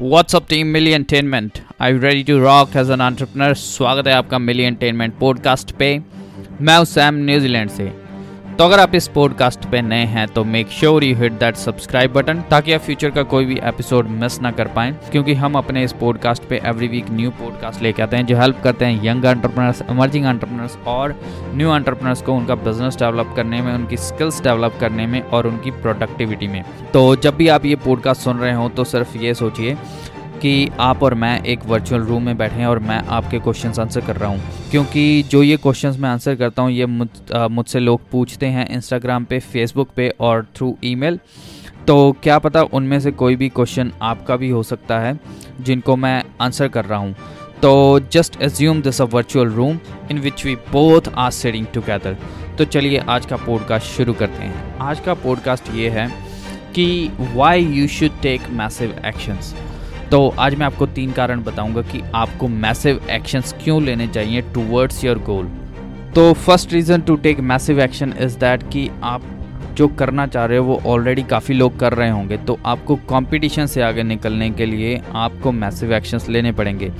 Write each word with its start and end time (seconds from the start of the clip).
Up 0.00 0.46
team 0.48 0.70
Millie 0.70 0.94
Entertainment? 0.94 1.60
Are 1.80 1.90
you 1.90 1.98
ready 1.98 2.22
to 2.22 2.40
rock 2.40 2.76
as 2.76 2.88
an 2.88 3.00
entrepreneur? 3.00 3.54
स्वागत 3.54 4.06
है 4.06 4.12
आपका 4.14 4.38
मिली 4.38 4.62
attainment 4.62 5.18
podcast 5.18 5.72
पे 5.78 5.88
मैं 6.60 6.76
हूँ 6.76 6.84
सैम 6.84 7.14
न्यूजीलैंड 7.24 7.70
से 7.70 7.90
तो 8.58 8.64
अगर 8.64 8.80
आप 8.80 8.94
इस 8.94 9.06
पॉडकास्ट 9.08 9.66
पे 9.70 9.80
नए 9.82 10.04
हैं 10.04 10.26
तो 10.28 10.42
make 10.44 10.68
sure 10.68 11.04
you 11.04 11.16
hit 11.16 11.32
that 11.32 11.56
subscribe 11.56 12.12
button 12.12 12.40
ताकि 12.50 12.72
आप 12.72 12.80
फ्यूचर 12.80 13.10
का 13.10 13.22
कोई 13.32 13.44
भी 13.44 13.58
एपिसोड 13.64 14.06
मिस 14.12 14.40
ना 14.42 14.50
कर 14.50 14.68
पाएँ, 14.68 14.92
क्योंकि 15.12 15.34
हम 15.34 15.54
अपने 15.54 15.84
इस 15.84 15.92
पॉडकास्ट 15.92 16.44
पे 16.44 16.60
एवरी 16.64 16.88
वीक 16.88 17.10
न्यू 17.10 17.30
पॉडकास्ट 17.30 17.82
लेके 17.82 18.02
आते 18.02 18.16
हैं 18.16 18.26
जो 18.26 18.36
हेल्प 18.36 18.60
करते 18.64 18.84
हैं 18.84 19.04
यंग 19.04 19.24
एंटरप्रेनर्स 19.24 19.82
इमर्जिंग 19.90 20.26
एंटरप्रेनर्स 20.26 20.76
और 20.86 21.14
न्यू 21.54 21.74
एंटरप्रेनर्स 21.74 22.22
को 22.22 22.34
उनका 22.34 22.54
बिज़नेस 22.56 22.96
डेवलप 22.96 23.32
करने 23.36 23.62
में, 23.62 23.72
उनकी 23.74 23.96
स्किल्स 23.98 24.42
डेवलप 24.42 24.78
करने 24.80 25.06
में 25.06 25.20
और 25.22 25.46
उनकी 25.46 25.70
प्रोडक्टिविटी 25.78 26.48
में। 26.48 26.62
तो 26.92 27.14
जब 27.16 27.36
भी 27.36 27.48
आप 27.48 27.64
ये 27.66 27.76
पॉडकास्ट 27.86 28.22
सुन 28.22 28.38
रहे 28.38 28.54
हो 28.54 28.68
तो 28.68 28.84
सिर्फ़ 28.84 29.16
ये 29.18 29.34
सोचिए 29.34 29.76
कि 30.40 30.68
आप 30.80 31.02
और 31.02 31.14
मैं 31.14 31.42
एक 31.44 31.64
वर्चुअल 31.66 32.02
रूम 32.02 32.22
में 32.22 32.36
बैठे 32.38 32.56
हैं 32.56 32.66
और 32.66 32.78
मैं 32.80 32.98
आपके 33.08 33.38
क्वेश्चन 33.38 33.72
आंसर 33.80 34.00
कर 34.00 34.16
रहा 34.16 34.28
हूँ। 34.30 34.70
क्योंकि 34.70 35.22
जो 35.22 35.42
ये 35.42 35.56
क्वेश्चन 35.56 35.96
मैं 36.00 36.08
आंसर 36.10 36.34
करता 36.34 36.62
हूँ, 36.62 36.70
ये 36.70 36.86
मुझसे 36.86 37.80
लोग 37.80 38.08
पूछते 38.10 38.46
हैं 38.46 38.68
इंस्टाग्राम 38.68 39.24
पे 39.24 39.38
फेसबुक 39.42 39.90
पे 39.96 40.08
और 40.20 40.46
थ्रू 40.56 40.76
ईमेल 40.84 41.18
तो 41.86 41.96
क्या 42.22 42.38
पता 42.38 42.62
उनमें 42.72 42.98
से 43.00 43.10
कोई 43.12 43.36
भी 43.36 43.48
क्वेश्चन 43.48 43.92
आपका 44.02 44.36
भी 44.36 44.48
हो 44.50 44.62
सकता 44.62 44.98
है, 45.00 45.18
जिनको 45.60 45.96
मैं 45.96 46.22
आंसर 46.40 46.68
कर 46.68 46.84
रहा 46.84 46.98
हूँ। 46.98 47.14
तो 47.62 48.00
just 48.12 48.40
assume 48.42 48.82
this 48.82 49.00
a 49.02 49.04
virtual 49.04 49.48
room 49.50 49.78
in 50.10 50.18
which 50.20 50.44
we 50.44 50.54
both 50.72 51.08
are 51.16 51.30
setting 51.30 51.66
together 51.74 52.16
तो 52.58 52.64
चलिए 52.66 52.98
आज 53.08 53.26
का 53.26 53.36
पॉडकास्ट 53.36 53.86
शुरू 53.86 54.12
करते 54.14 54.42
हैं। 54.42 54.78
आज 54.80 55.00
का 55.00 55.14
पॉडकास्ट 55.16 55.74
ये 55.74 55.88
है 55.90 56.08
कि 56.74 57.10
why 57.34 57.64
you 57.64 57.86
should 57.88 58.20
take 58.22 58.48
massive 58.52 58.94
actions 59.06 59.54
तो 60.10 60.28
आज 60.38 60.54
मैं 60.54 60.66
आपको 60.66 60.86
तीन 60.86 61.10
कारण 61.12 61.42
बताऊँगा 61.42 61.82
कि 61.82 62.02
आपको 62.14 62.48
मैसिव 62.48 63.00
एक्शंस 63.10 63.54
क्यों 63.64 63.82
लेने 63.82 64.06
चाहिए 64.08 64.40
टूवर्ड्स 64.54 65.04
योर 65.04 65.18
गोल 65.18 65.46
तो 66.14 66.32
first 66.34 66.72
reason 66.72 67.00
to 67.00 67.16
take 67.16 67.40
massive 67.40 67.80
action 67.80 68.14
is 68.20 68.38
that 68.38 68.62
कि 68.62 68.88
आप 69.02 69.22
जो 69.74 69.88
करना 69.88 70.26
चाह 70.26 70.44
रहे 70.44 70.58
हो, 70.58 70.64
वो 70.64 70.80
ऑलरेडी 70.86 71.22
काफ़ी 71.22 71.54
लोग 71.54 71.78
कर 71.78 71.94
रहे 71.94 72.10
होंगे। 72.10 72.36
तो 72.36 72.58
आपको 72.66 72.96
कंपटीशन 73.10 73.66
से 73.66 73.82
आगे 73.82 74.02
निकलने 74.02 74.50
के 74.50 74.66
लिए 74.66 75.00
आपको 75.14 75.52
मैसिव 75.52 75.92
एक्शंस 75.92 76.28
लेने 76.28 76.52
पड़ेंगे। 76.52 76.90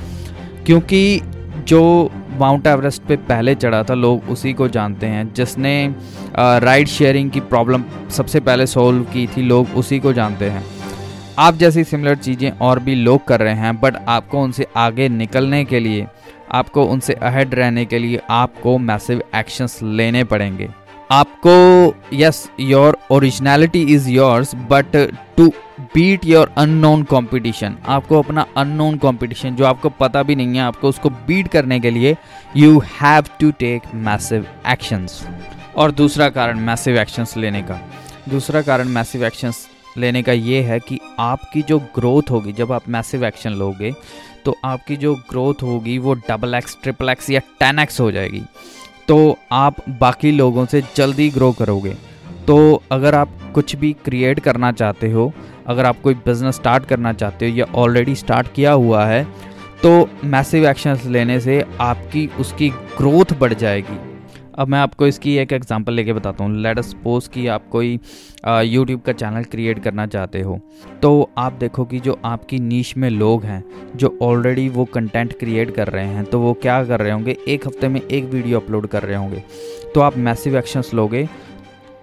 क्योंकि 0.67 1.21
जो 1.69 2.11
माउंट 2.39 2.67
एवरेस्ट 2.67 3.03
पे 3.03 3.17
पहले 3.17 3.55
चढ़ा 3.55 3.83
था, 3.83 3.95
लोग 3.95 4.31
उसी 4.31 4.53
को 4.53 4.69
जानते 4.69 5.07
हैं। 5.07 5.33
जिसने 5.35 5.95
राइड 6.39 6.89
शेयरिंग 6.89 7.31
की 7.31 7.41
प्रॉब्लम 7.43 7.85
सबसे 8.11 8.41
पहले 8.41 8.67
सॉल्व 8.67 9.03
की 9.05 9.27
थी, 9.27 9.43
लोग 9.43 9.77
उसी 9.77 9.99
को 9.99 10.13
जानते 10.13 10.51
हैं। 10.51 10.65
आप 11.39 11.55
जैसी 11.55 11.83
सिमिलर 11.85 12.15
चीज़ें 12.17 12.51
और 12.51 12.79
भी 12.79 12.95
लोग 12.95 13.25
कर 13.27 13.41
रहे 13.41 13.55
हैं 13.55 13.77
बट 13.81 13.97
आपको 14.09 14.43
उनसे 14.43 14.67
आगे 14.77 15.09
निकलने 15.09 15.65
के 15.65 15.81
लिए, 15.81 16.07
आपको 16.53 16.85
उनसे 16.85 17.15
अहेड 17.15 17.55
रहने 17.55 17.85
के 17.85 17.99
लिए 17.99 18.21
आपको 18.31 18.77
मैसिव 18.79 19.23
एक्शंस 19.35 19.79
लेने 19.83 20.25
पड़ेंगे। 20.25 20.69
आपको 21.11 21.95
yes 22.15 22.49
your 22.61 22.99
originality 23.11 23.83
is 23.95 24.09
yours 24.11 24.55
but 24.71 24.97
to 25.37 25.49
beat 25.95 26.25
your 26.25 26.53
unknown 26.59 27.03
competition 27.03 27.77
आपको 27.87 28.23
अपना 28.23 28.47
अननोन 28.57 28.99
कंपटीशन 28.99 29.57
जो 29.57 29.65
आपको 29.65 29.89
पता 29.91 30.23
भी 30.23 30.37
नहीं 30.37 30.57
है, 30.57 30.61
आपको 30.61 30.89
उसको 30.89 31.11
बीट 31.11 31.49
करने 31.49 31.81
के 31.81 31.91
लिए 31.91 32.17
you 32.57 32.79
have 33.01 33.25
to 33.41 33.51
take 33.61 33.95
massive 33.95 34.47
actions 34.69 35.25
और 35.77 35.93
दूसरा 35.93 36.29
कारण 36.31 36.61
मैसिव 36.61 36.99
एक्शंस 36.99 37.37
लेने 37.37 37.63
का। 37.63 37.81
दूसरा 38.29 38.63
कारण 38.63 38.89
मैसिव 38.91 39.25
एक्शंस 39.25 39.67
लेने 39.97 40.23
का 40.23 40.33
ये 40.33 40.61
है 40.63 40.79
कि 40.81 40.99
आपकी 41.21 41.63
जो 41.63 41.79
ग्रोथ 41.95 42.31
होगी, 42.31 42.53
जब 42.53 42.73
आप 42.73 42.89
मैसिव 42.89 43.25
एक्शन 43.25 43.53
लोगे 43.53 43.93
तो 44.45 44.55
आपकी 44.65 44.97
जो 44.97 45.15
ग्रोथ 45.31 45.63
होगी 45.63 45.99
वो 45.99 46.15
डबल 46.29 46.55
एक्स 46.55 46.77
ट्रिपल 46.83 47.09
एक्स 47.09 47.31
या 47.31 47.41
टेन 47.61 47.79
एक्स 47.79 48.01
हो 48.01 48.11
जाएगी। 48.13 48.43
तो 49.09 49.37
आप 49.53 49.77
बाकी 49.91 50.31
लोगों 50.31 50.65
से 50.67 50.83
जल्दी 50.97 51.29
ग्रो 51.31 51.51
करोगे। 51.53 51.97
तो 52.47 52.83
अगर 52.93 53.15
आप 53.15 53.31
कुछ 53.55 53.75
भी 53.77 53.93
क्रिएट 54.05 54.41
करना 54.41 54.73
चाहते 54.73 55.11
हो, 55.11 55.33
अगर 55.67 55.87
आप 55.87 56.01
कोई 56.03 56.15
बिज़नेस 56.17 56.55
स्टार्ट 56.55 56.85
करना 56.85 57.13
चाहते 57.13 57.51
हो 57.51 57.57
या 57.57 57.67
ऑलरेडी 57.77 58.15
स्टार्ट 58.15 58.53
किया 58.55 58.73
हुआ 58.73 59.05
है 59.07 59.25
तो 59.83 60.09
मैसिव 60.25 60.67
एक्शंस 60.67 61.05
लेने 61.07 61.39
से 61.41 61.65
आपकी, 61.81 62.27
उसकी 62.41 62.69
ग्रोथ 62.71 63.39
बढ़ 63.41 63.53
जाएगी। 63.55 63.99
अब 64.59 64.69
मैं 64.69 64.79
आपको 64.79 65.07
इसकी 65.07 65.37
एक 65.39 65.53
एग्जांपल 65.53 65.93
लेके 65.93 66.13
बताता 66.13 66.45
हूँ। 66.45 66.57
लेट 66.57 66.79
सपोज़ 66.81 67.29
कि 67.31 67.47
आप 67.47 67.69
कोई 67.71 67.99
यूट्यूब 68.65 69.01
का 69.01 69.13
चैनल 69.13 69.45
क्रिएट 69.45 69.83
करना 69.83 70.07
चाहते 70.07 70.41
हो। 70.41 70.59
तो 71.03 71.31
आप 71.39 71.53
देखो 71.53 71.85
कि 71.85 72.01
जो 72.01 72.19
आपकी 72.25 72.59
नीच 72.61 72.93
में 72.97 73.09
लोग 73.11 73.45
हैं, 73.45 73.63
जो 73.97 74.19
ऑलरेडी 74.23 74.69
वो 74.69 74.85
कंटेंट 74.87 75.39
क्रिएट 75.39 75.75
कर 75.77 75.89
रहे 75.89 76.07
हैं 76.07 76.25
तो 76.25 76.41
वो 76.41 76.53
क्या 76.55 76.83
कर 76.85 77.01
रहे 77.01 77.13
होंगे? 77.13 77.37
एक 77.49 77.67
हफ़्ते 77.67 77.89
में 77.89 78.01
एक 78.03 78.25
वीडियो 78.25 78.61
अपलोड 78.61 78.87
कर 78.87 79.03
रहे 79.03 79.17
होंगे। 79.17 79.43
तो 79.95 80.01
आप 80.01 80.17
मैसिव 80.19 80.57
एक्शंस 80.59 80.93
लोगे 80.95 81.29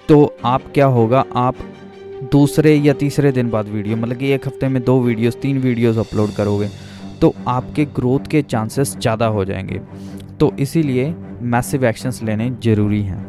तो 0.10 0.36
आप 0.46 0.72
क्या 0.74 0.86
होगा? 0.88 1.26
आप 1.36 1.56
दूसरे 2.32 2.76
या 2.76 2.94
तीसरे 2.96 3.32
दिन 3.32 3.50
बाद 3.50 3.68
वीडियो 3.68 3.98
मतलब 3.98 4.18
कि 4.18 4.32
एक 4.34 4.48
हफ़्ते 4.48 4.68
में 4.68 4.84
दो 4.84 5.00
वीडियोस 5.02 5.38
तीन 5.42 5.58
वीडियोस 5.60 5.98
अपलोड 6.00 6.36
करोगे 6.36 6.70
तो 7.22 7.34
आपके 7.48 7.86
ग्रोथ 7.96 8.28
के 8.30 8.42
चांसेस 8.44 8.98
ज़्यादा 8.98 9.26
हो 9.28 9.46
जाएँगे। 9.46 9.80
तो 10.40 10.52
इसीलिए 10.60 11.14
मैसिव 11.44 11.86
एक्शंस 11.86 12.22
लेने 12.24 12.50
ज़रूरी 12.64 13.02
हैं। 13.04 13.24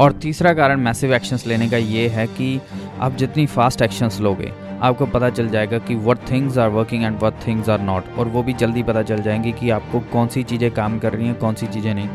और 0.00 0.12
तीसरा 0.12 0.52
कारण 0.54 0.80
मैसिव 0.80 1.14
एक्शंस 1.14 1.46
लेने 1.46 1.68
का 1.70 1.76
ये 1.76 2.06
है 2.08 2.26
कि 2.28 2.60
आप 3.00 3.16
जितनी 3.16 3.46
फास्ट 3.46 3.82
एक्शंस 3.82 4.20
लोगे, 4.20 4.50
आपको 4.80 5.06
पता 5.06 5.28
चल 5.30 5.48
जाएगा 5.48 5.78
कि 5.78 5.94
what 5.96 6.18
things 6.30 6.58
are 6.58 6.68
working 6.68 7.04
and 7.04 7.18
what 7.22 7.34
things 7.46 7.68
are 7.68 7.80
not 7.80 8.04
और 8.18 8.28
वो 8.28 8.42
भी 8.42 8.52
जल्दी 8.54 8.82
पता 8.82 9.02
चल 9.02 9.22
जाएँगी 9.22 9.52
कि 9.52 9.70
आपको 9.70 10.00
कौन 10.12 10.28
सी 10.28 10.42
चीज़ें 10.42 10.70
काम 10.70 10.98
कर 10.98 11.12
रही 11.12 11.26
हैं, 11.26 11.34
कौन 11.34 11.54
सी 11.54 11.66
चीज़ें 11.66 11.92
नहीं। 11.94 12.08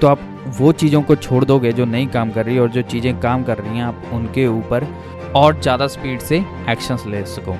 तो 0.00 0.06
आप 0.06 0.20
वो 0.58 0.72
चीज़ों 0.74 1.02
को 1.02 1.16
छोड़ 1.16 1.44
दोगे 1.44 1.72
जो 1.72 1.84
नहीं 1.84 2.06
काम 2.08 2.30
कर 2.30 2.46
रही 2.46 2.58
और 2.58 2.70
जो 2.70 2.82
चीज़ें 2.84 3.18
काम 3.20 3.42
कर 3.44 3.58
रही 3.58 3.76
हैं, 3.76 3.84
आप 3.84 4.10
उनके 4.12 4.46
ऊपर 4.48 4.86
और 5.36 5.60
ज़्यादा 5.60 5.86
स्पीड 5.86 6.20
से 6.20 6.44
एक्शंस 6.70 7.04
ले 7.06 7.24
सको। 7.26 7.56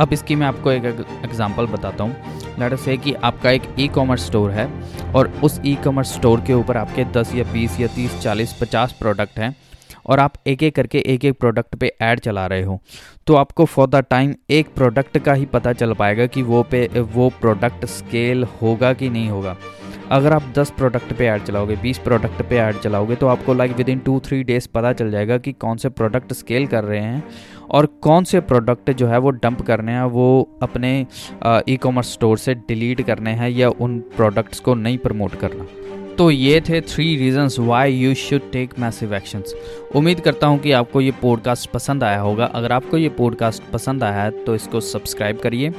अब 0.00 0.12
इसकी 0.12 0.34
मैं 0.34 0.46
आपको 0.46 0.70
एक 0.72 0.84
एग्जांपल 1.24 1.66
बताता 1.66 2.04
हूँ। 2.04 2.56
लेट 2.58 2.74
से 2.74 2.96
कि 2.96 3.12
आपका 3.14 3.50
एक 3.50 3.62
ई 3.80 3.88
कॉमर्स 3.88 4.26
स्टोर 4.26 4.50
है 4.50 4.66
और 5.14 5.32
उस 5.44 5.60
ई 5.66 5.74
कॉमर्स 5.74 6.14
स्टोर 6.14 6.40
के 6.40 6.54
ऊपर 6.54 6.76
आपके 6.76 7.04
10 7.12 7.34
या 7.34 7.44
20 7.52 7.80
या 7.80 7.88
30 7.88 8.18
40 8.20 8.52
50 8.52 8.92
प्रोडक्ट 8.92 9.38
हैं 9.38 9.54
और 10.06 10.20
आप 10.20 10.34
एक 10.46 10.62
एक 10.62 10.74
करके 10.76 10.98
एक 11.06 11.24
एक 11.24 11.38
प्रोडक्ट 11.38 11.74
पे 11.74 11.92
ऐड 12.00 12.20
चला 12.20 12.46
रहे 12.46 12.62
हो। 12.62 12.80
तो 13.26 13.34
आपको 13.34 13.64
फॉर 13.64 13.88
द 13.88 14.04
टाइम 14.10 14.34
एक 14.50 14.74
प्रोडक्ट 14.74 15.18
का 15.18 15.32
ही 15.32 15.44
पता 15.46 15.72
चल 15.72 15.92
पाएगा 15.92 16.26
कि 16.26 16.42
वो 16.42 16.62
पे, 16.62 16.86
वो 16.98 17.28
प्रोडक्ट 17.40 17.84
स्केल 17.86 18.44
होगा 18.62 18.92
कि 18.92 19.10
नहीं 19.10 19.28
होगा। 19.28 19.56
अगर 20.12 20.32
आप 20.32 20.52
10 20.54 20.70
प्रोडक्ट 20.70 21.12
पे 21.12 21.26
ऐड 21.26 21.42
चलाओगे 21.42 21.76
20 21.76 21.98
प्रोडक्ट 21.98 22.42
पे 22.48 22.56
ऐड 22.56 22.78
चलाओगे 22.78 23.14
तो 23.14 23.26
आपको 23.26 23.54
like 23.54 23.76
within 23.88 23.98
two 23.98 24.18
three 24.20 24.42
days 24.44 24.68
पता 24.74 24.92
चल 24.92 25.10
जाएगा 25.10 25.38
कि 25.38 25.52
कौन 25.52 25.76
से 25.76 25.88
प्रोडक्ट 25.88 26.32
स्केल 26.32 26.66
कर 26.66 26.84
रहे 26.84 27.00
हैं 27.00 27.22
और 27.70 27.86
कौन 28.02 28.24
से 28.24 28.40
प्रोडक्ट 28.40 28.90
जो 28.90 29.06
है 29.06 29.18
वो 29.18 29.30
डंप 29.30 29.62
करने 29.62 29.92
हैं, 29.92 30.02
वो 30.02 30.58
अपने 30.62 31.06
ई 31.68 31.76
कॉमर्स 31.76 32.12
स्टोर 32.12 32.38
से 32.38 32.54
डिलीट 32.54 33.00
करने 33.02 33.30
हैं 33.30 33.48
या 33.50 33.68
उन 33.70 33.98
प्रोडक्ट्स 34.16 34.60
को 34.60 34.74
नहीं 34.74 34.98
प्रमोट 34.98 35.34
करना। 35.34 35.66
तो 36.18 36.30
ये 36.30 36.60
थे 36.60 36.80
three 36.80 37.04
reasons 37.16 37.58
why 37.58 37.92
you 37.92 38.14
should 38.14 38.50
take 38.52 38.78
massive 38.78 39.14
actions 39.14 39.54
उम्मीद 39.96 40.20
करता 40.20 40.46
हूँ 40.46 40.58
कि 40.58 40.72
आपको 40.72 41.00
ये 41.00 41.10
पॉडकास्ट 41.22 41.70
पसंद 41.70 42.04
आया 42.04 42.20
होगा। 42.20 42.44
अगर 42.44 42.72
आपको 42.72 42.96
ये 42.96 43.08
पॉडकास्ट 43.08 43.62
पसंद 43.72 44.04
आया 44.04 44.22
है 44.22 44.30
तो 44.44 44.54
इसको 44.54 44.80
सब्सक्राइब 44.82 45.38
करिए। 45.38 45.72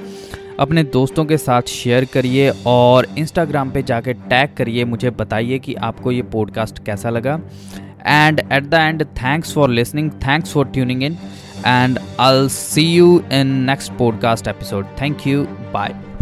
अपने 0.59 0.83
दोस्तों 0.83 1.25
के 1.25 1.37
साथ 1.37 1.61
शेयर 1.61 2.05
करिए 2.05 2.51
और 2.65 3.07
इंस्टाग्राम 3.17 3.71
पे 3.71 3.83
जाके 3.83 4.13
टैग 4.13 4.49
करिए। 4.57 4.85
मुझे 4.85 5.09
बताइए 5.09 5.59
कि 5.59 5.73
आपको 5.73 6.11
ये 6.11 6.21
पॉडकास्ट 6.21 6.83
कैसा 6.85 7.09
लगा। 7.09 7.39
And 8.07 8.39
at 8.39 8.63
the 8.63 8.73
end 8.73 9.03
thanks 9.03 9.53
for 9.53 9.69
listening 9.69 10.11
thanks 10.11 10.53
for 10.53 10.65
tuning 10.65 11.03
in 11.03 11.17
and 11.67 11.99
I 12.19 12.47
see 12.49 12.93
you 12.93 13.23
in 13.31 13.47
next 13.47 13.91
podcast 13.91 14.47
episode 14.47 14.85
thank 15.01 15.27
you 15.27 15.45
Bye. 15.73 16.12